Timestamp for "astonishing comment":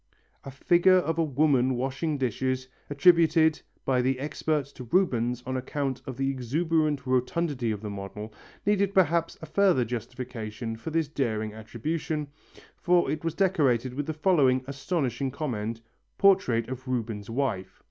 14.65-15.79